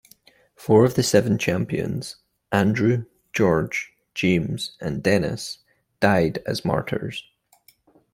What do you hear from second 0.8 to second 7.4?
of the Seven Champions-Andrew, George, James, and Denis-died as martyrs.